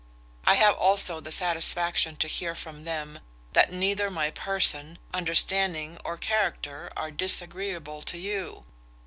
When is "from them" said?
2.55-3.19